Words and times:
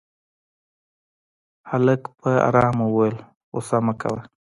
هلک 1.69 2.01
په 2.19 2.29
آرامه 2.47 2.85
وويل 2.89 3.15
غوسه 3.51 3.77
مه 3.85 3.93
کوه. 4.01 4.21